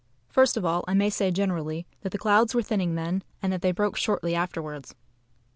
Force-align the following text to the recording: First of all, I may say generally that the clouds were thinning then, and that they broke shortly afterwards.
First 0.29 0.57
of 0.57 0.65
all, 0.65 0.83
I 0.87 0.95
may 0.95 1.11
say 1.11 1.29
generally 1.29 1.85
that 2.01 2.09
the 2.09 2.17
clouds 2.17 2.55
were 2.55 2.63
thinning 2.63 2.95
then, 2.95 3.21
and 3.39 3.53
that 3.53 3.61
they 3.61 3.71
broke 3.71 3.95
shortly 3.97 4.33
afterwards. 4.33 4.95